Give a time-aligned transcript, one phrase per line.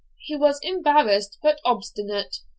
[0.17, 2.37] He was embarrassed, but obstinate.